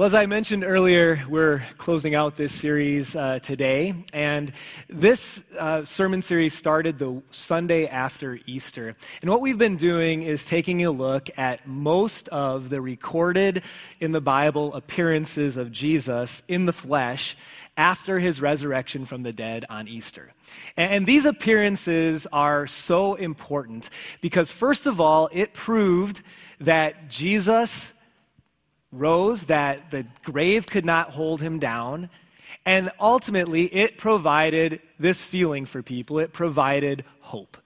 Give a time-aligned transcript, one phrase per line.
[0.00, 4.50] Well, as I mentioned earlier, we're closing out this series uh, today, and
[4.88, 8.96] this uh, sermon series started the Sunday after Easter.
[9.20, 13.62] And what we've been doing is taking a look at most of the recorded
[14.00, 17.36] in the Bible appearances of Jesus in the flesh
[17.76, 20.32] after his resurrection from the dead on Easter.
[20.78, 23.90] And these appearances are so important
[24.22, 26.22] because, first of all, it proved
[26.58, 27.92] that Jesus
[28.92, 32.10] rose, that the grave could not hold him down.
[32.66, 36.18] And ultimately, it provided this feeling for people.
[36.18, 37.56] It provided hope.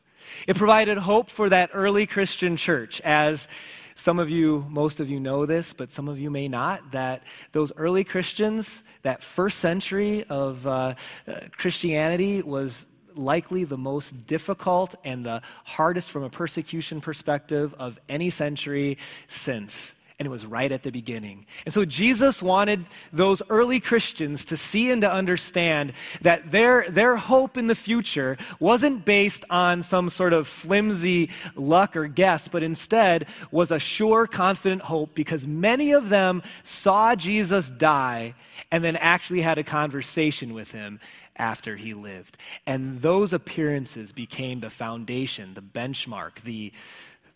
[0.47, 3.49] It provided hope for that early Christian church, as
[3.97, 7.23] some of you, most of you know this, but some of you may not, that
[7.53, 10.95] those early Christians, that first century of uh,
[11.27, 17.99] uh, Christianity was likely the most difficult and the hardest from a persecution perspective of
[18.09, 18.99] any century
[19.29, 21.45] since and it was right at the beginning.
[21.65, 27.17] And so Jesus wanted those early Christians to see and to understand that their, their
[27.17, 32.63] hope in the future wasn't based on some sort of flimsy luck or guess, but
[32.63, 38.35] instead was a sure, confident hope because many of them saw Jesus die
[38.71, 41.01] and then actually had a conversation with him
[41.37, 42.37] after he lived.
[42.67, 46.73] And those appearances became the foundation, the benchmark, the,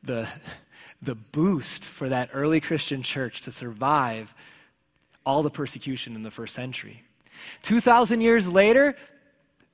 [0.05, 0.29] the,
[1.01, 4.35] the boost for that early Christian church to survive
[5.25, 7.03] all the persecution in the first century.
[7.63, 8.97] 2,000 years later,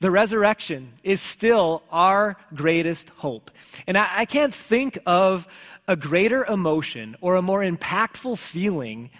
[0.00, 3.50] the resurrection is still our greatest hope.
[3.86, 5.48] And I, I, can't think of
[5.88, 9.10] a greater emotion or a more impactful feeling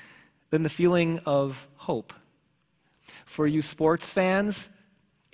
[0.50, 2.12] than the feeling of hope.
[3.24, 4.68] For you sports fans,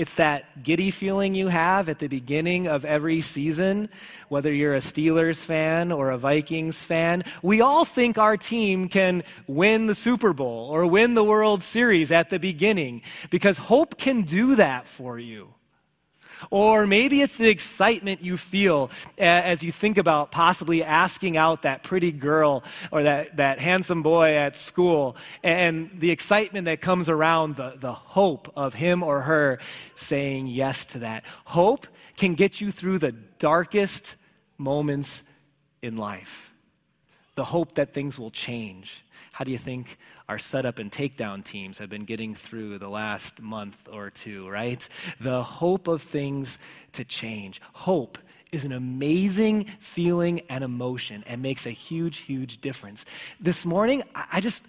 [0.00, 3.90] it's that giddy feeling you have at the beginning of every season,
[4.30, 7.22] whether you're a Steelers fan or a Vikings fan.
[7.42, 12.10] We all think our team can win the Super Bowl or win the World Series
[12.12, 15.52] at the beginning because hope can do that for you.
[16.50, 21.82] Or maybe it's the excitement you feel as you think about possibly asking out that
[21.82, 27.56] pretty girl or that, that handsome boy at school and the excitement that comes around
[27.56, 29.58] the, the hope of him or her
[29.96, 31.24] saying yes to that.
[31.44, 31.86] Hope
[32.16, 34.16] can get you through the darkest
[34.58, 35.22] moments
[35.82, 36.52] in life.
[37.34, 39.04] The hope that things will change.
[39.40, 39.96] How do you think
[40.28, 44.86] our setup and takedown teams have been getting through the last month or two, right?
[45.18, 46.58] The hope of things
[46.92, 47.62] to change.
[47.72, 48.18] Hope
[48.52, 53.06] is an amazing feeling and emotion and makes a huge, huge difference.
[53.40, 54.62] This morning, I just,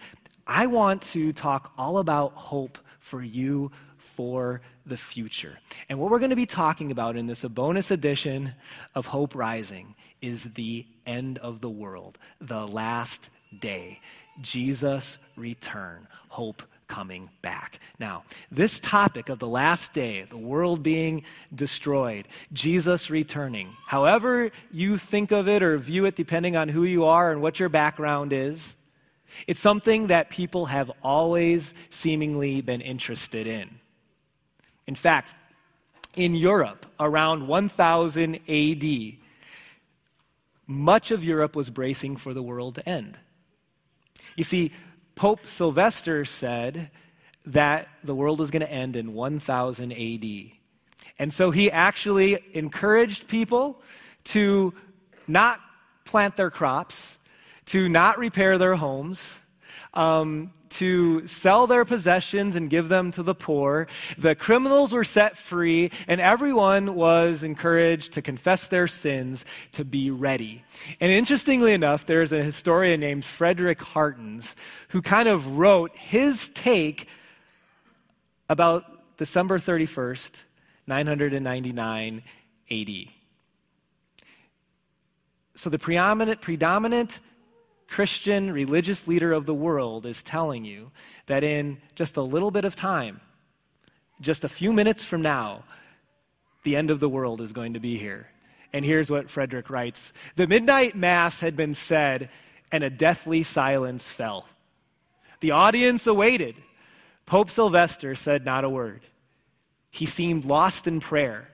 [0.47, 5.59] I want to talk all about hope for you for the future.
[5.89, 8.53] And what we're going to be talking about in this bonus edition
[8.95, 13.29] of Hope Rising is the end of the world, the last
[13.59, 13.99] day.
[14.41, 17.79] Jesus' return, hope coming back.
[17.99, 21.23] Now, this topic of the last day, the world being
[21.55, 27.05] destroyed, Jesus returning, however you think of it or view it, depending on who you
[27.05, 28.75] are and what your background is,
[29.47, 33.69] it's something that people have always seemingly been interested in.
[34.85, 35.33] In fact,
[36.17, 39.13] in Europe, around 1000 AD,
[40.67, 43.17] much of Europe was bracing for the world to end.
[44.35, 44.71] You see,
[45.15, 46.89] Pope Sylvester said
[47.45, 50.51] that the world was going to end in 1000 AD.
[51.19, 53.81] And so he actually encouraged people
[54.25, 54.73] to
[55.27, 55.59] not
[56.05, 57.19] plant their crops,
[57.67, 59.37] to not repair their homes,
[59.93, 63.87] um, to sell their possessions and give them to the poor.
[64.17, 70.09] The criminals were set free, and everyone was encouraged to confess their sins, to be
[70.09, 70.63] ready.
[70.99, 74.55] And interestingly enough, there's a historian named Frederick Hartens
[74.89, 77.07] who kind of wrote his take
[78.49, 80.31] about December 31st,
[80.87, 82.23] 999
[82.71, 82.89] AD.
[85.55, 87.19] So the predominant, predominant
[87.91, 90.91] Christian religious leader of the world is telling you
[91.25, 93.19] that in just a little bit of time,
[94.21, 95.65] just a few minutes from now,
[96.63, 98.29] the end of the world is going to be here.
[98.71, 102.29] And here's what Frederick writes The midnight mass had been said,
[102.71, 104.45] and a deathly silence fell.
[105.41, 106.55] The audience awaited.
[107.25, 109.01] Pope Sylvester said not a word.
[109.89, 111.49] He seemed lost in prayer,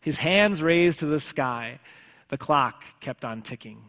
[0.00, 1.80] his hands raised to the sky.
[2.28, 3.82] The clock kept on ticking.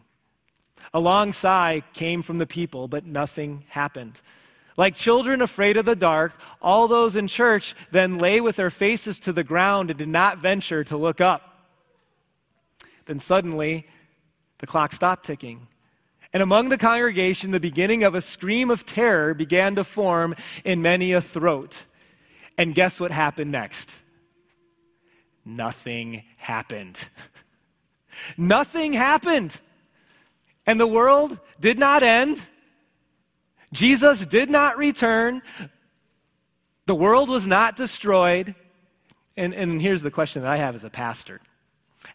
[0.92, 4.20] A long sigh came from the people, but nothing happened.
[4.76, 9.18] Like children afraid of the dark, all those in church then lay with their faces
[9.20, 11.68] to the ground and did not venture to look up.
[13.06, 13.86] Then suddenly,
[14.58, 15.68] the clock stopped ticking,
[16.32, 20.34] And among the congregation, the beginning of a scream of terror began to form
[20.64, 21.84] in many a throat.
[22.58, 23.96] And guess what happened next?
[25.44, 27.08] Nothing happened.
[28.36, 29.60] Nothing happened.
[30.66, 32.40] And the world did not end.
[33.72, 35.42] Jesus did not return.
[36.86, 38.54] The world was not destroyed.
[39.36, 41.40] And, and here's the question that I have as a pastor.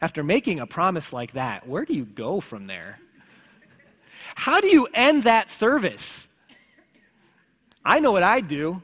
[0.01, 2.99] After making a promise like that, where do you go from there?
[4.35, 6.27] How do you end that service?
[7.83, 8.81] I know what I do.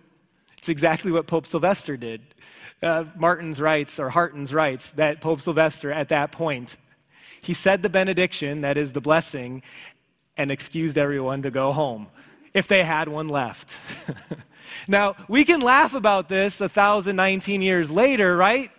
[0.57, 2.21] It's exactly what Pope Sylvester did.
[2.81, 6.75] Uh, Martin's writes, or Harton's writes, that Pope Sylvester at that point,
[7.45, 9.61] he said the benediction, that is the blessing,
[10.35, 12.07] and excused everyone to go home
[12.55, 13.71] if they had one left.
[14.87, 18.71] now, we can laugh about this 1,019 years later, right?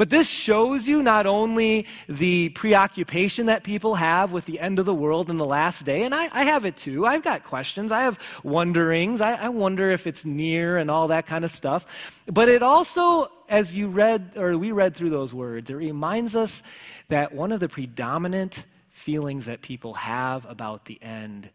[0.00, 4.86] But this shows you not only the preoccupation that people have with the end of
[4.86, 7.04] the world and the last day, and I, I have it too.
[7.04, 9.20] I've got questions, I have wonderings.
[9.20, 11.84] I, I wonder if it's near and all that kind of stuff.
[12.24, 16.62] But it also, as you read, or we read through those words, it reminds us
[17.08, 21.50] that one of the predominant feelings that people have about the end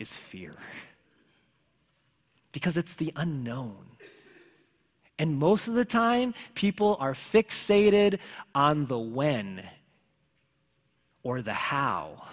[0.00, 0.56] is fear.
[2.50, 3.93] Because it's the unknown.
[5.18, 8.18] And most of the time, people are fixated
[8.54, 9.62] on the when
[11.22, 12.26] or the how.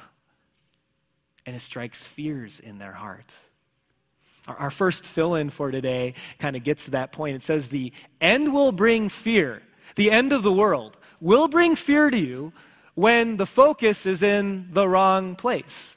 [1.45, 3.31] And it strikes fears in their heart.
[4.47, 7.35] Our, first fill in for today kind of gets to that point.
[7.35, 9.61] It says, The end will bring fear.
[9.95, 12.51] The end of the world will bring fear to you
[12.95, 15.95] when the focus is in the wrong place.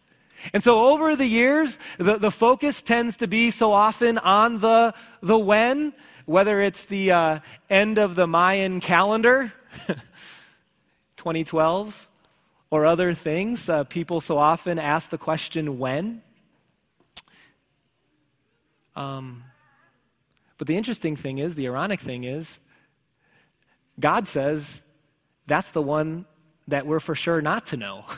[0.52, 4.92] And so over the years, the, the focus tends to be so often on the,
[5.22, 5.94] the when
[6.26, 7.38] whether it's the uh,
[7.68, 9.52] end of the Mayan calendar,
[11.16, 12.08] 2012,
[12.70, 16.22] or other things, uh, people so often ask the question, when?
[18.96, 19.44] Um,
[20.58, 22.58] but the interesting thing is, the ironic thing is,
[24.00, 24.80] God says
[25.46, 26.26] that's the one
[26.68, 28.04] that we're for sure not to know.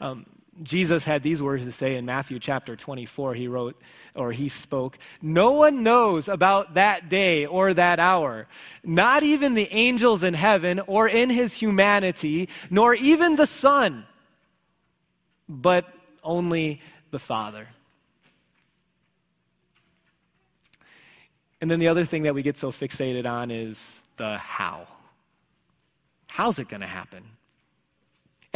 [0.00, 0.24] Um,
[0.62, 3.34] Jesus had these words to say in Matthew chapter 24.
[3.34, 3.80] He wrote,
[4.14, 8.46] or he spoke, No one knows about that day or that hour,
[8.82, 14.06] not even the angels in heaven or in his humanity, nor even the Son,
[15.48, 15.86] but
[16.24, 16.80] only
[17.10, 17.68] the Father.
[21.60, 24.86] And then the other thing that we get so fixated on is the how.
[26.26, 27.24] How's it going to happen?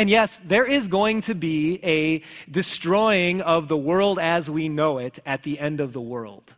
[0.00, 4.96] And yes, there is going to be a destroying of the world as we know
[4.96, 6.54] it at the end of the world.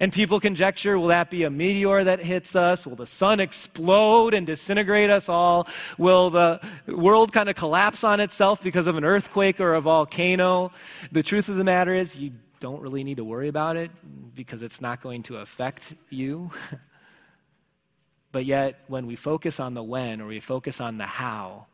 [0.00, 2.88] And people conjecture will that be a meteor that hits us?
[2.88, 5.68] Will the sun explode and disintegrate us all?
[5.96, 10.72] Will the world kind of collapse on itself because of an earthquake or a volcano?
[11.12, 13.92] The truth of the matter is, you don't really need to worry about it
[14.34, 16.50] because it's not going to affect you.
[18.32, 21.68] but yet, when we focus on the when or we focus on the how,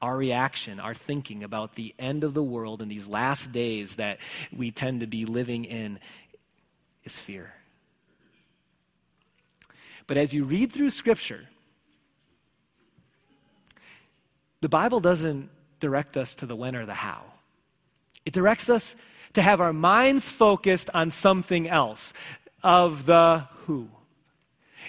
[0.00, 4.18] our reaction, our thinking about the end of the world and these last days that
[4.56, 5.98] we tend to be living in
[7.04, 7.52] is fear.
[10.06, 11.46] But as you read through Scripture,
[14.60, 15.50] the Bible doesn't
[15.80, 17.22] direct us to the when or the how.
[18.24, 18.96] It directs us
[19.34, 22.12] to have our minds focused on something else
[22.62, 23.88] of the who.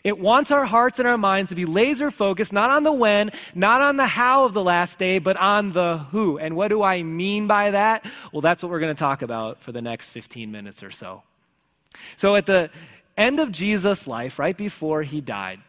[0.04, 3.32] It wants our hearts and our minds to be laser focused, not on the when,
[3.56, 6.38] not on the how of the last day, but on the who.
[6.38, 8.06] And what do I mean by that?
[8.32, 11.24] Well, that's what we're going to talk about for the next 15 minutes or so.
[12.18, 12.70] So, at the
[13.18, 15.60] end of Jesus' life, right before he died,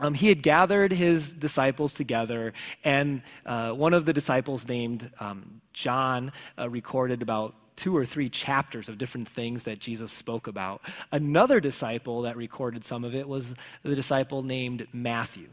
[0.00, 2.52] um, he had gathered his disciples together,
[2.84, 8.28] and uh, one of the disciples named um, John uh, recorded about two or three
[8.28, 10.82] chapters of different things that Jesus spoke about.
[11.12, 13.54] Another disciple that recorded some of it was
[13.84, 15.48] the disciple named Matthew.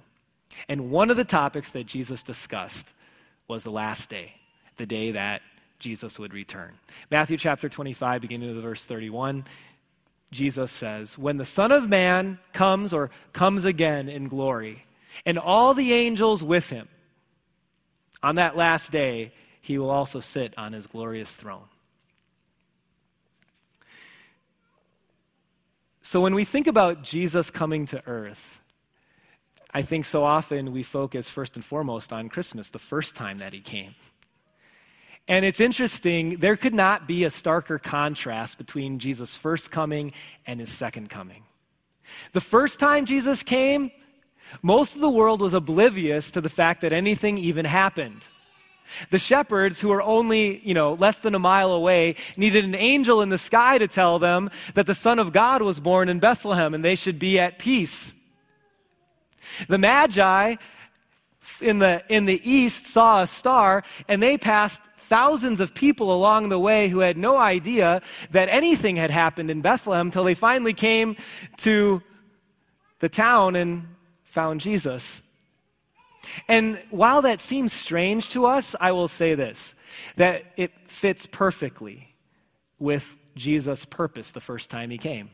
[0.67, 2.93] And one of the topics that Jesus discussed
[3.47, 4.33] was the last day,
[4.77, 5.41] the day that
[5.77, 6.73] Jesus would return.
[7.11, 9.45] Matthew chapter 25, beginning with verse 31,
[10.31, 14.85] Jesus says, When the Son of Man comes or comes again in glory,
[15.25, 16.87] and all the angels with him,
[18.23, 21.65] on that last day, he will also sit on his glorious throne.
[26.05, 28.61] So when we think about Jesus coming to earth,
[29.73, 33.53] I think so often we focus first and foremost on Christmas, the first time that
[33.53, 33.95] he came.
[35.27, 40.13] And it's interesting, there could not be a starker contrast between Jesus' first coming
[40.45, 41.41] and his second coming.
[42.33, 43.89] The first time Jesus came,
[44.61, 48.27] most of the world was oblivious to the fact that anything even happened.
[49.09, 53.21] The shepherds, who were only, you know, less than a mile away, needed an angel
[53.21, 56.73] in the sky to tell them that the Son of God was born in Bethlehem
[56.73, 58.13] and they should be at peace.
[59.67, 60.55] The Magi
[61.61, 66.49] in the, in the east saw a star and they passed thousands of people along
[66.49, 68.01] the way who had no idea
[68.31, 71.15] that anything had happened in Bethlehem until they finally came
[71.57, 72.01] to
[72.99, 73.87] the town and
[74.23, 75.21] found Jesus.
[76.47, 79.73] And while that seems strange to us, I will say this
[80.15, 82.15] that it fits perfectly
[82.79, 85.29] with Jesus' purpose the first time he came.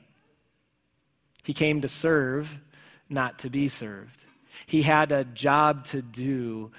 [1.43, 2.59] He came to serve,
[3.09, 4.25] not to be served.
[4.65, 6.71] He had a job to do,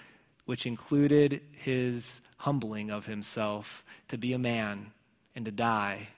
[0.45, 4.93] which included his humbling of himself to be a man
[5.35, 6.09] and to die.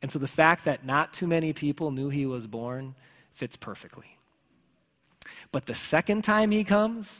[0.00, 2.94] And so the fact that not too many people knew he was born
[3.32, 4.17] fits perfectly.
[5.52, 7.16] But the second time he comes,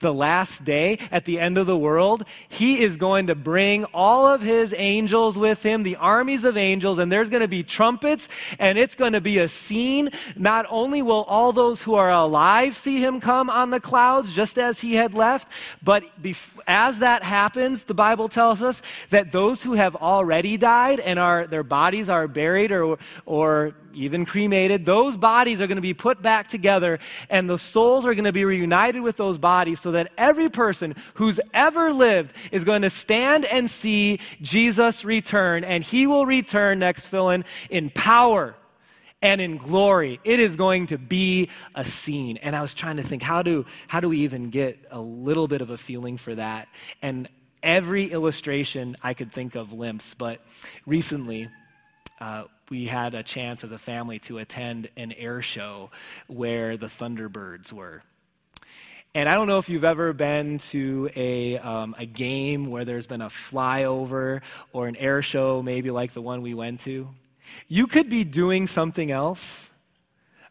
[0.00, 4.26] the last day at the end of the world, he is going to bring all
[4.26, 8.28] of his angels with him, the armies of angels, and there's going to be trumpets,
[8.58, 10.10] and it's going to be a scene.
[10.36, 14.58] Not only will all those who are alive see him come on the clouds, just
[14.58, 15.48] as he had left,
[15.82, 16.04] but
[16.66, 21.46] as that happens, the Bible tells us that those who have already died and are,
[21.46, 26.20] their bodies are buried or, or even cremated, those bodies are going to be put
[26.20, 26.98] back together,
[27.30, 30.94] and the souls are going to be reunited with those bodies so that every person
[31.14, 36.78] who's ever lived is going to stand and see Jesus return, and he will return,
[36.78, 38.54] next fill in, in power
[39.22, 40.20] and in glory.
[40.22, 42.36] It is going to be a scene.
[42.36, 45.48] And I was trying to think, how do, how do we even get a little
[45.48, 46.68] bit of a feeling for that?
[47.00, 47.28] And
[47.62, 50.42] every illustration I could think of limps, but
[50.84, 51.48] recently,
[52.20, 55.90] uh, we had a chance as a family to attend an air show
[56.26, 58.02] where the Thunderbirds were.
[59.16, 63.06] And I don't know if you've ever been to a, um, a game where there's
[63.06, 64.40] been a flyover
[64.72, 67.08] or an air show, maybe like the one we went to.
[67.68, 69.70] You could be doing something else,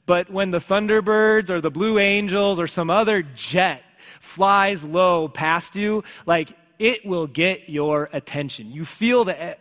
[0.06, 3.84] but when the Thunderbirds or the Blue Angels or some other jet
[4.22, 8.72] flies low past you, like it will get your attention.
[8.72, 9.58] You feel the,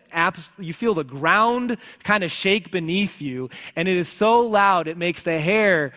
[0.58, 4.96] you feel the ground kind of shake beneath you, and it is so loud it
[4.96, 5.92] makes the hair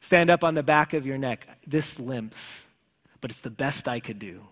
[0.00, 1.46] stand up on the back of your neck.
[1.66, 2.62] This limps,
[3.20, 4.42] but it's the best I could do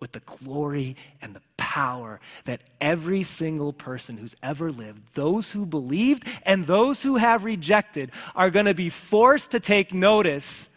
[0.00, 5.64] with the glory and the power that every single person who's ever lived, those who
[5.64, 10.68] believed and those who have rejected, are going to be forced to take notice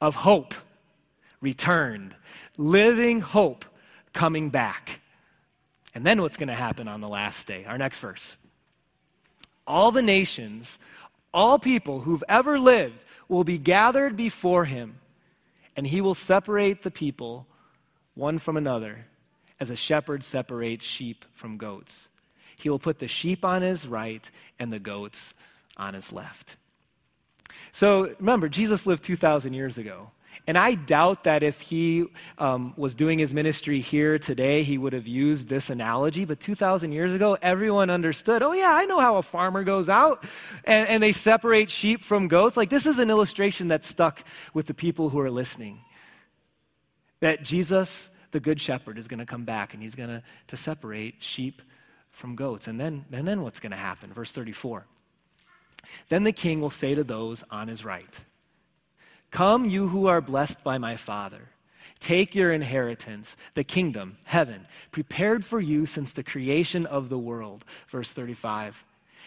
[0.00, 0.54] of hope
[1.40, 2.14] returned
[2.56, 3.64] living hope
[4.12, 5.00] coming back.
[5.94, 7.64] And then what's going to happen on the last day?
[7.64, 8.36] Our next verse.
[9.66, 10.78] All the nations,
[11.32, 14.98] all people who've ever lived will be gathered before him,
[15.76, 17.46] and he will separate the people
[18.14, 19.06] one from another
[19.58, 22.08] as a shepherd separates sheep from goats.
[22.56, 24.28] He will put the sheep on his right
[24.58, 25.34] and the goats
[25.76, 26.56] on his left.
[27.72, 30.10] So remember, Jesus lived 2,000 years ago.
[30.46, 32.06] And I doubt that if he
[32.38, 36.24] um, was doing his ministry here today, he would have used this analogy.
[36.24, 40.24] But 2,000 years ago, everyone understood oh, yeah, I know how a farmer goes out
[40.64, 42.56] and, and they separate sheep from goats.
[42.56, 45.80] Like, this is an illustration that stuck with the people who are listening.
[47.20, 51.16] That Jesus, the Good Shepherd, is going to come back and he's going to, separate
[51.20, 51.62] sheep
[52.10, 52.66] from goats.
[52.66, 54.12] And then, and then what's going to happen?
[54.12, 54.84] Verse 34.
[56.08, 58.20] Then the king will say to those on his right,
[59.30, 61.48] Come, you who are blessed by my Father.
[62.00, 67.64] Take your inheritance, the kingdom, heaven, prepared for you since the creation of the world.
[67.88, 68.84] Verse 35.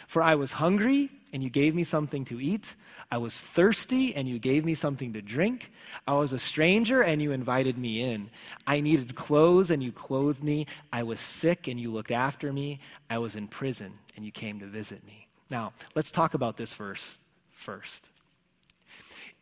[0.07, 2.75] For I was hungry, and you gave me something to eat.
[3.11, 5.71] I was thirsty, and you gave me something to drink.
[6.07, 8.29] I was a stranger, and you invited me in.
[8.67, 10.65] I needed clothes, and you clothed me.
[10.91, 12.79] I was sick, and you looked after me.
[13.09, 15.27] I was in prison, and you came to visit me.
[15.49, 17.17] Now, let's talk about this verse
[17.51, 18.09] first.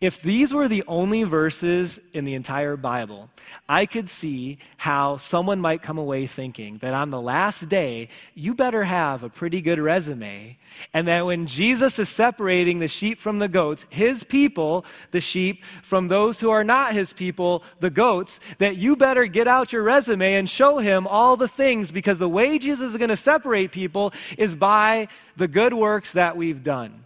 [0.02, 3.30] If these were the only verses in the entire Bible,
[3.70, 8.56] I could see how someone might come away thinking that on the last day, you
[8.56, 10.58] better have a pretty good resume,
[10.92, 15.64] and that when Jesus is separating the sheep from the goats, his people, the sheep,
[15.84, 19.84] from those who are not his people, the goats, that you better get out your
[19.84, 23.72] resume and show him all the things because the way Jesus is going to separate
[23.72, 27.06] people is by the good works that we've done.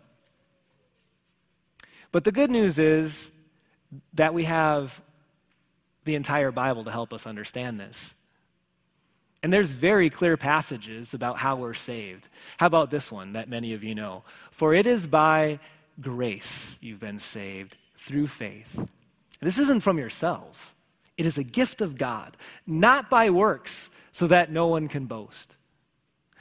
[2.16, 3.30] But the good news is
[4.14, 5.02] that we have
[6.06, 8.14] the entire Bible to help us understand this.
[9.44, 12.30] And there's very clear passages about how we're saved.
[12.56, 14.24] How about this one that many of you know?
[14.52, 15.60] For it is by
[16.00, 18.80] grace you've been saved through faith.
[19.42, 20.72] this isn't from yourselves,
[21.18, 25.54] It is a gift of God, not by works, so that no one can boast.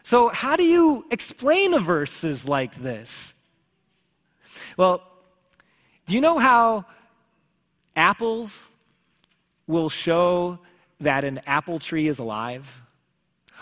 [0.04, 3.33] So, how do you explain verses like this?
[4.76, 5.02] Well,
[6.06, 6.84] do you know how
[7.96, 8.66] apples
[9.66, 10.58] will show
[11.00, 12.82] that an apple tree is alive?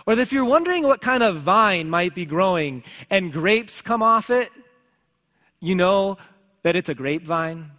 [0.07, 4.31] Or if you're wondering what kind of vine might be growing and grapes come off
[4.31, 4.51] it,
[5.61, 6.19] you know
[6.63, 7.71] that it's a grapevine?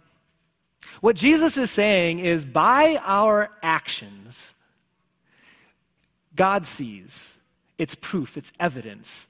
[1.00, 4.54] What Jesus is saying is by our actions,
[6.34, 7.34] God sees.
[7.76, 9.26] It's proof, it's evidence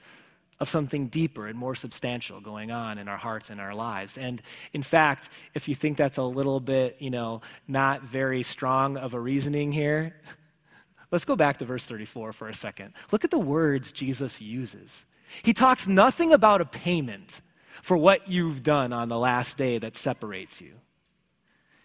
[0.65, 4.17] of something deeper and more substantial going on in our hearts and our lives.
[4.17, 4.41] And
[4.73, 9.13] in fact, if you think that's a little bit, you know, not very strong of
[9.13, 10.17] a reasoning here,
[11.11, 12.95] let's go back to verse 34 for a second.
[13.13, 15.05] Look at the words Jesus uses.
[15.43, 17.43] He talks nothing about a payment
[17.83, 20.73] for what you've done on the last day that separates you.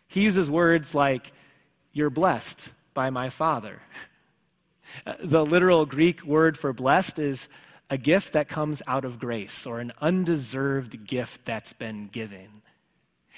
[0.07, 1.33] He uses words like,
[1.91, 3.81] You're blessed by my Father.
[5.23, 7.47] The literal Greek word for blessed is
[7.89, 12.61] a gift that comes out of grace or an undeserved gift that's been given.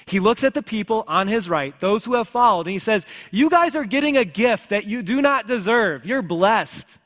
[0.05, 3.05] He looks at the people on his right, those who have followed, and he says,
[3.29, 6.05] You guys are getting a gift that you do not deserve.
[6.05, 6.98] You're blessed.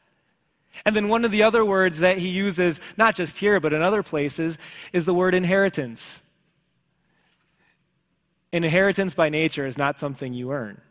[0.86, 3.82] And then one of the other words that he uses, not just here, but in
[3.82, 4.58] other places,
[4.92, 6.20] is the word inheritance.
[8.52, 10.82] Inheritance by nature is not something you earn,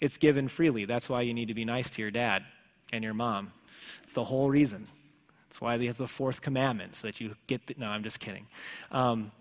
[0.00, 0.84] it's given freely.
[0.84, 2.44] That's why you need to be nice to your dad
[2.92, 3.52] and your mom.
[4.02, 4.86] It's the whole reason.
[5.48, 8.20] That's why he has the fourth commandment, so that you get the, no, I'm just
[8.20, 8.46] kidding.
[8.90, 9.32] Um,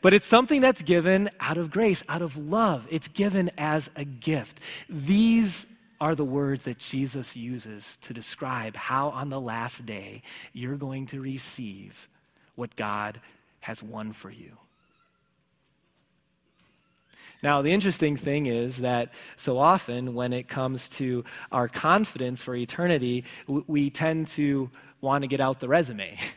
[0.00, 2.86] but it's something that's given out of grace, out of love.
[2.90, 4.60] It's given as a gift.
[4.88, 5.66] These
[6.00, 11.06] are the words that Jesus uses to describe how on the last day you're going
[11.06, 12.08] to receive
[12.54, 13.20] what God
[13.60, 14.56] has won for you.
[17.42, 22.54] Now, the interesting thing is that so often when it comes to our confidence for
[22.54, 26.18] eternity, we tend to want to get out the resume.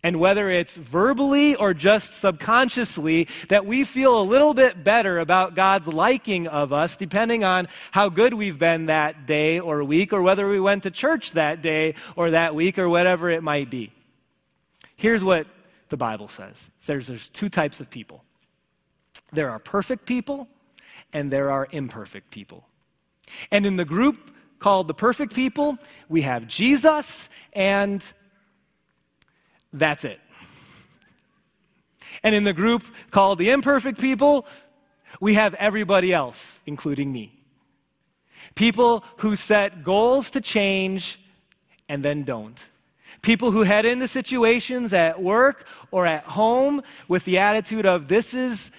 [0.00, 5.56] And whether it's verbally or just subconsciously, that we feel a little bit better about
[5.56, 10.22] God's liking of us, depending on how good we've been that day or week, or
[10.22, 13.92] whether we went to church that day or that week, or whatever it might be.
[14.94, 15.48] Here's what
[15.88, 18.22] the Bible says there's, there's two types of people
[19.32, 20.48] there are perfect people,
[21.12, 22.66] and there are imperfect people.
[23.50, 25.78] And in the group called the perfect people,
[26.08, 28.04] we have Jesus, and
[29.72, 30.20] that's it.
[32.22, 34.46] And in the group called the imperfect people,
[35.20, 37.34] we have everybody else, including me.
[38.54, 41.20] People who set goals to change
[41.88, 42.62] and then don't.
[43.22, 48.34] People who head into situations at work or at home with the attitude of, this
[48.34, 48.70] is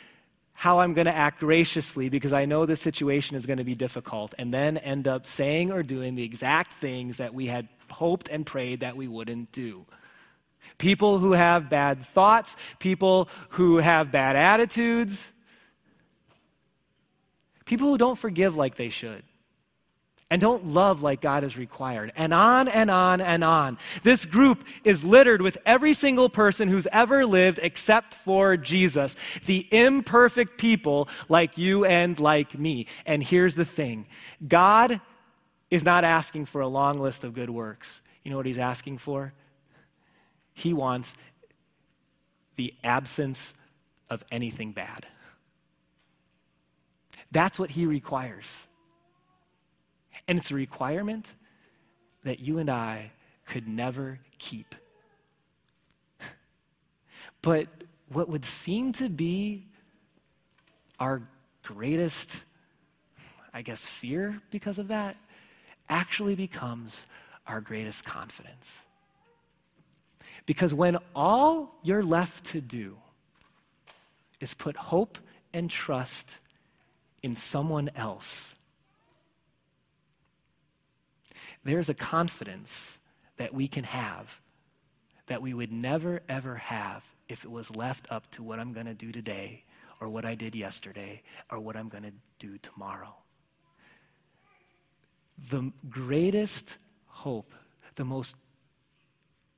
[0.60, 3.76] how I'm going to act graciously because I know this situation is going to be
[3.76, 8.28] difficult, and then end up saying or doing the exact things that we had hoped
[8.28, 9.86] and prayed that we wouldn't do.
[10.78, 15.32] People who have bad thoughts, people who have bad attitudes,
[17.63, 19.24] people who don't forgive like they should
[20.30, 22.12] and don't love like God is required.
[22.15, 23.78] And on and on and on.
[24.04, 29.15] This group is littered with every single person who's ever lived except for Jesus,
[29.46, 32.86] the imperfect people like you and like me.
[33.06, 34.06] And here's the thing
[34.48, 35.02] God
[35.72, 38.02] is not asking for a long list of good works.
[38.24, 39.34] You know what he's asking for?
[40.54, 41.13] He wants
[42.56, 43.54] the absence
[44.10, 45.08] of anything bad.
[47.32, 48.65] That's what he requires.
[50.30, 51.34] And it's a requirement
[52.24, 53.12] that you and I
[53.48, 54.76] could never keep.
[57.42, 57.68] But
[58.10, 59.65] what would seem to be
[61.00, 61.24] our
[61.63, 62.30] greatest,
[63.54, 65.18] I guess, fear because of that
[65.89, 67.08] actually becomes
[67.48, 68.84] our greatest confidence.
[70.46, 72.98] Because when all you're left to do
[74.39, 75.18] is put hope
[75.54, 76.38] and trust
[77.24, 78.54] in someone else,
[81.70, 82.98] there's a confidence
[83.38, 84.42] that we can have
[85.28, 88.88] that we would never, ever have if it was left up to what I'm going
[88.88, 89.64] to do today
[90.02, 93.16] or what I did yesterday or what I'm going to do tomorrow.
[95.50, 97.54] The greatest hope,
[97.96, 98.36] the most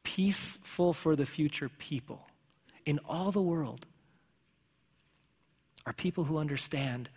[0.03, 2.27] peaceful for the future people
[2.85, 3.85] in all the world
[5.85, 7.09] are people who understand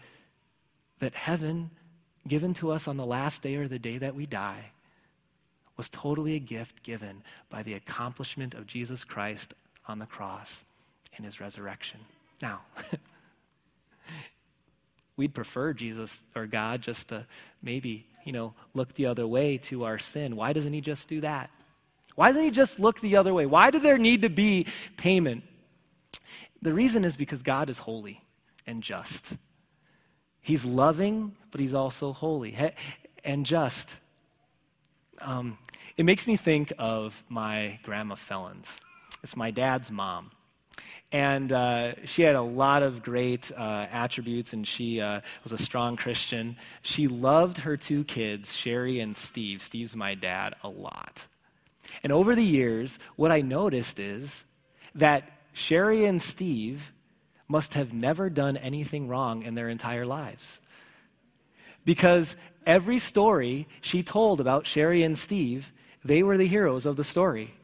[1.00, 1.70] that heaven
[2.28, 4.70] given to us on the last day or the day that we die
[5.76, 9.54] was totally a gift given by the accomplishment of Jesus Christ
[9.86, 10.64] on the cross
[11.16, 12.00] and his resurrection.
[12.40, 12.60] Now,
[15.16, 17.26] We'd prefer Jesus or God just to
[17.62, 20.34] maybe, you know, look the other way to our sin.
[20.34, 21.50] Why doesn't he just do that?
[22.16, 23.46] Why doesn't he just look the other way?
[23.46, 25.44] Why do there need to be payment?
[26.62, 28.22] The reason is because God is holy
[28.66, 29.36] and just.
[30.40, 32.56] He's loving, but he's also holy
[33.24, 33.96] and just.
[35.20, 35.58] Um,
[35.96, 38.80] it makes me think of my grandma Felons.
[39.22, 40.30] It's my dad's mom.
[41.12, 45.58] And uh, she had a lot of great uh, attributes, and she uh, was a
[45.58, 46.56] strong Christian.
[46.82, 49.62] She loved her two kids, Sherry and Steve.
[49.62, 51.26] Steve's my dad, a lot.
[52.02, 54.42] And over the years, what I noticed is
[54.96, 56.92] that Sherry and Steve
[57.46, 60.58] must have never done anything wrong in their entire lives.
[61.84, 65.72] Because every story she told about Sherry and Steve,
[66.04, 67.54] they were the heroes of the story.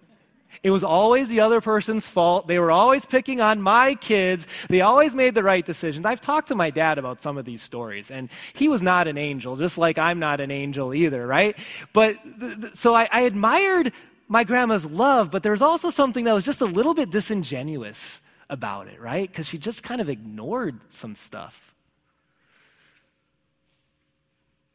[0.62, 2.46] It was always the other person's fault.
[2.46, 4.46] They were always picking on my kids.
[4.68, 6.04] They always made the right decisions.
[6.04, 9.16] I've talked to my dad about some of these stories, and he was not an
[9.16, 11.56] angel, just like I'm not an angel either, right?
[11.92, 12.16] But
[12.74, 13.92] so I, I admired
[14.28, 18.20] my grandma's love, but there was also something that was just a little bit disingenuous
[18.50, 19.28] about it, right?
[19.28, 21.69] Because she just kind of ignored some stuff.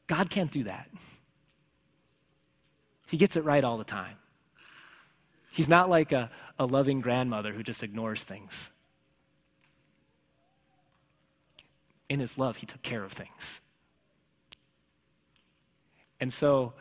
[0.07, 0.89] God can't do that.
[3.07, 4.17] He gets it right all the time.
[5.51, 8.69] He's not like a, a loving grandmother who just ignores things.
[12.09, 13.61] In his love, he took care of things.
[16.19, 16.73] And so,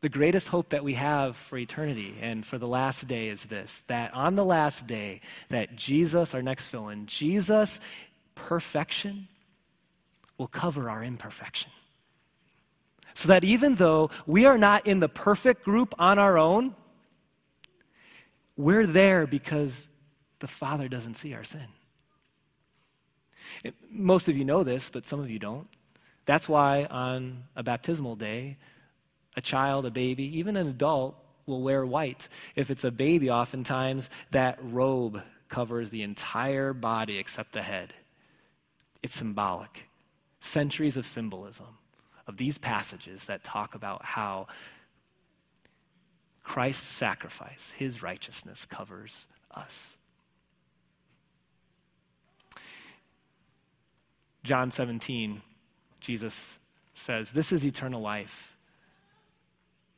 [0.00, 3.82] the greatest hope that we have for eternity and for the last day is this
[3.88, 7.80] that on the last day that jesus our next fill in jesus
[8.36, 9.26] perfection
[10.36, 11.72] will cover our imperfection
[13.18, 16.72] so that even though we are not in the perfect group on our own
[18.56, 19.88] we're there because
[20.38, 21.66] the Father doesn't see our sin.
[23.64, 25.66] It, most of you know this, but some of you don't.
[26.26, 28.56] That's why on a baptismal day,
[29.36, 32.28] a child, a baby, even an adult will wear white.
[32.54, 37.94] If it's a baby, oftentimes that robe covers the entire body except the head.
[39.02, 39.88] It's symbolic.
[40.40, 41.78] Centuries of symbolism
[42.28, 44.46] of these passages that talk about how
[46.44, 49.96] Christ's sacrifice, his righteousness, covers us.
[54.44, 55.42] John 17,
[56.00, 56.58] Jesus
[56.94, 58.56] says, This is eternal life.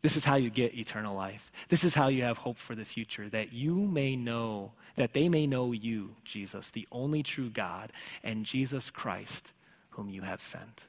[0.03, 1.53] This is how you get eternal life.
[1.69, 5.29] This is how you have hope for the future, that you may know, that they
[5.29, 7.93] may know you, Jesus, the only true God,
[8.25, 9.53] and Jesus Christ,
[9.90, 10.87] whom you have sent.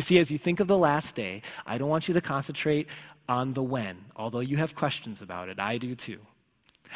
[0.00, 2.88] You see, as you think of the last day, I don't want you to concentrate
[3.28, 5.60] on the when, although you have questions about it.
[5.60, 6.20] I do too.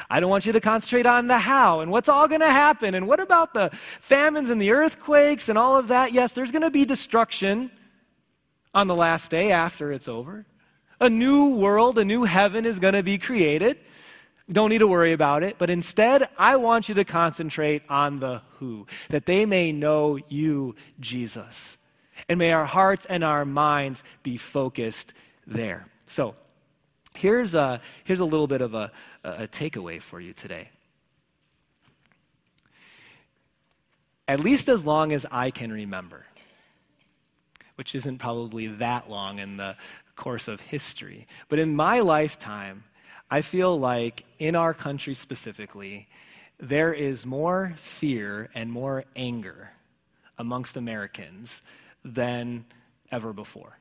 [0.08, 2.94] I don't want you to concentrate on the how and what's all going to happen
[2.94, 3.68] and what about the
[4.00, 6.14] famines and the earthquakes and all of that.
[6.14, 7.70] Yes, there's going to be destruction
[8.72, 10.46] on the last day after it's over.
[10.98, 13.76] A new world, a new heaven is going to be created.
[14.50, 15.56] Don't need to worry about it.
[15.58, 20.74] But instead, I want you to concentrate on the who, that they may know you,
[21.00, 21.76] Jesus.
[22.28, 25.12] And may our hearts and our minds be focused
[25.46, 25.86] there.
[26.06, 26.34] So,
[27.14, 28.90] here's a, here's a little bit of a,
[29.22, 30.68] a takeaway for you today.
[34.26, 36.24] At least as long as I can remember,
[37.76, 39.76] which isn't probably that long in the
[40.16, 42.84] course of history, but in my lifetime,
[43.30, 46.08] I feel like in our country specifically,
[46.58, 49.70] there is more fear and more anger
[50.38, 51.60] amongst Americans
[52.04, 52.64] than
[53.10, 53.78] ever before.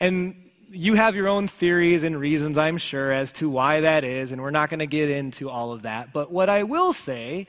[0.00, 4.32] And you have your own theories and reasons, I'm sure, as to why that is,
[4.32, 6.12] and we're not going to get into all of that.
[6.12, 7.46] But what I will say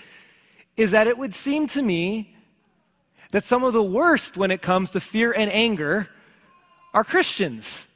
[0.76, 2.36] is that it would seem to me
[3.32, 6.10] that some of the worst when it comes to fear and anger
[6.94, 7.88] are Christians.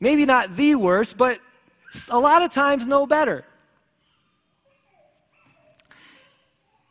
[0.00, 1.40] Maybe not the worst, but
[2.08, 3.44] a lot of times no better.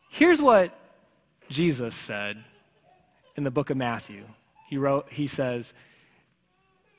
[0.10, 0.79] Here's what
[1.50, 2.44] Jesus said
[3.36, 4.24] in the book of Matthew.
[4.68, 5.74] He wrote, he says,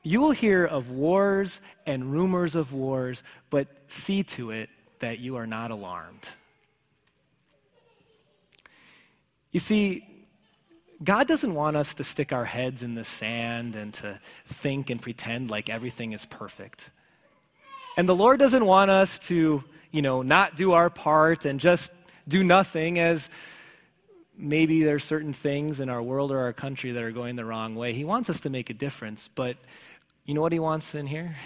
[0.02, 5.36] you will hear of wars and rumors of wars, but see to it that you
[5.36, 6.28] are not alarmed.
[9.52, 10.06] You see,
[11.02, 15.00] God doesn't want us to stick our heads in the sand and to think and
[15.00, 16.90] pretend like everything is perfect.
[17.96, 21.90] And the Lord doesn't want us to, you know, not do our part and just
[22.28, 23.28] do nothing as
[24.40, 27.74] maybe there's certain things in our world or our country that are going the wrong
[27.74, 27.92] way.
[27.92, 29.56] He wants us to make a difference, but
[30.24, 31.36] you know what he wants in here?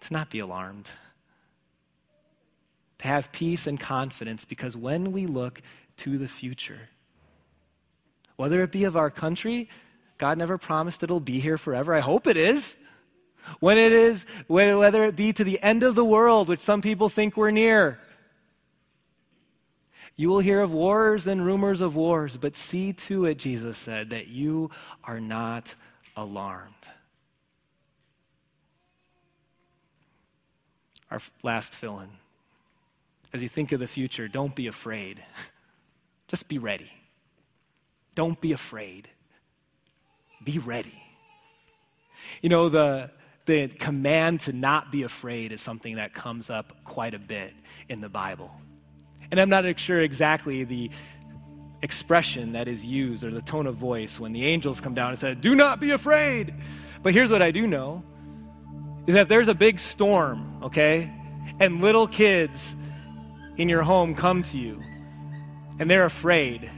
[0.00, 0.88] To not be alarmed,
[2.98, 5.62] to have peace and confidence because when we look
[5.98, 6.88] to the future,
[8.36, 9.68] whether it be of our country,
[10.18, 11.94] God never promised it'll be here forever.
[11.94, 12.76] I hope it is.
[13.58, 17.08] When it is, whether it be to the end of the world, which some people
[17.08, 17.98] think we're near.
[20.16, 24.10] You will hear of wars and rumors of wars, but see to it, Jesus said,
[24.10, 24.70] that you
[25.04, 25.74] are not
[26.16, 26.74] alarmed.
[31.10, 32.08] Our last fill in.
[33.32, 35.22] As you think of the future, don't be afraid.
[36.28, 36.90] Just be ready.
[38.14, 39.08] Don't be afraid.
[40.44, 41.02] Be ready.
[42.42, 43.10] You know, the,
[43.46, 47.54] the command to not be afraid is something that comes up quite a bit
[47.88, 48.50] in the Bible.
[49.32, 50.90] And I'm not sure exactly the
[51.80, 55.18] expression that is used or the tone of voice when the angels come down and
[55.18, 56.54] say, Do not be afraid.
[57.02, 58.04] But here's what I do know
[59.06, 61.10] is that if there's a big storm, okay,
[61.58, 62.76] and little kids
[63.56, 64.82] in your home come to you
[65.78, 66.70] and they're afraid,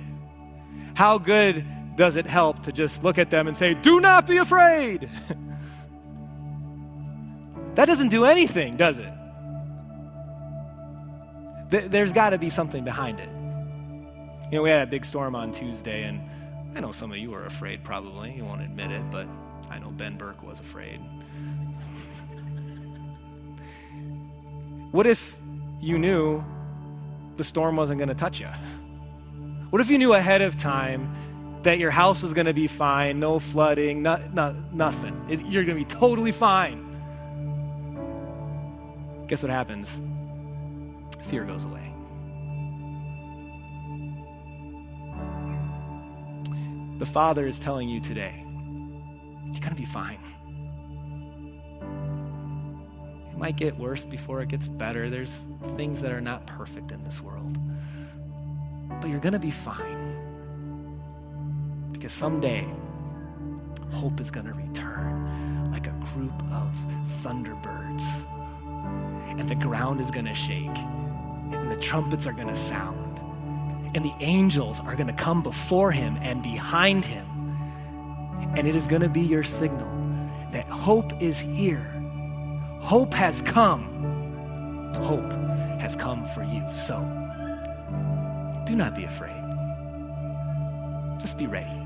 [0.95, 4.37] how good does it help to just look at them and say, Do not be
[4.37, 5.11] afraid?
[7.75, 9.12] that doesn't do anything, does it?
[11.70, 13.29] There's got to be something behind it.
[14.50, 16.20] You know, we had a big storm on Tuesday, and
[16.77, 18.33] I know some of you are afraid probably.
[18.35, 19.27] You won't admit it, but
[19.70, 21.00] I know Ben Burke was afraid.
[24.90, 25.37] what if
[25.81, 26.44] you knew
[27.37, 28.48] the storm wasn't going to touch you?
[29.70, 31.12] What if you knew ahead of time
[31.64, 35.27] that your house was going to be fine, no flooding, not, not, nothing?
[35.29, 36.83] It, you're going to be totally fine.
[39.27, 40.00] Guess what happens?
[41.29, 41.91] Fear goes away.
[46.99, 50.19] The Father is telling you today, you're going to be fine.
[53.33, 55.11] It might get worse before it gets better.
[55.11, 57.59] There's things that are not perfect in this world.
[59.01, 60.13] But you're going to be fine.
[61.93, 62.65] Because someday,
[63.91, 66.73] hope is going to return like a group of
[67.23, 68.05] thunderbirds.
[69.29, 70.77] And the ground is going to shake.
[71.53, 73.19] And the trumpets are going to sound.
[73.95, 77.27] And the angels are going to come before him and behind him.
[78.57, 79.89] And it is going to be your signal
[80.51, 81.91] that hope is here.
[82.81, 84.93] Hope has come.
[84.97, 85.33] Hope
[85.81, 86.63] has come for you.
[86.73, 87.01] So
[88.67, 89.43] do not be afraid.
[91.21, 91.81] Just be ready.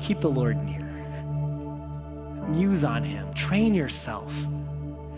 [0.00, 0.80] Keep the Lord near.
[2.48, 3.32] Muse on him.
[3.34, 4.34] Train yourself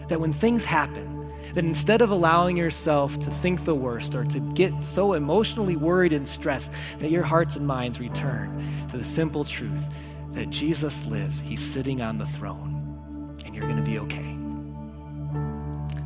[0.09, 1.14] that when things happen,
[1.53, 6.13] that instead of allowing yourself to think the worst or to get so emotionally worried
[6.13, 9.85] and stressed, that your hearts and minds return to the simple truth
[10.33, 11.41] that Jesus lives.
[11.41, 14.37] He's sitting on the throne, and you're going to be okay.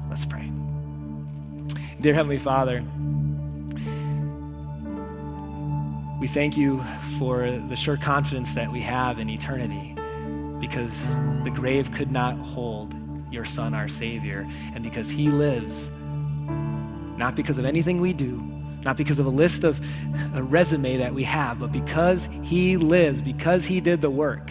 [0.09, 0.51] Let's pray.
[2.01, 2.85] Dear Heavenly Father,
[6.21, 6.85] we thank you
[7.19, 9.95] for the sure confidence that we have in eternity
[10.61, 10.97] because
[11.45, 12.95] the grave could not hold
[13.39, 15.89] your Son, our Savior, and because He lives,
[17.17, 18.43] not because of anything we do,
[18.85, 19.81] not because of a list of
[20.35, 24.51] a resume that we have, but because He lives, because He did the work,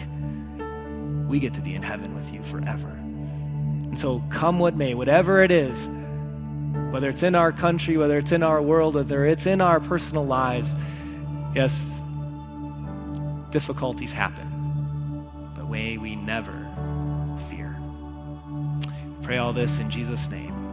[1.28, 2.88] we get to be in heaven with you forever.
[2.88, 5.86] And so, come what may, whatever it is,
[6.90, 10.24] whether it's in our country, whether it's in our world, whether it's in our personal
[10.24, 10.74] lives,
[11.54, 11.84] yes,
[13.50, 16.57] difficulties happen, but may we never
[19.28, 20.57] pray all this in Jesus' name.